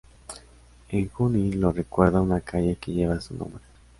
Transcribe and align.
En 0.89 1.07
Junín 1.11 1.61
lo 1.61 1.71
recuerda 1.71 2.21
una 2.21 2.41
calle 2.41 2.75
que 2.81 2.91
lleva 2.91 3.21
su 3.21 3.35
nombre. 3.35 3.61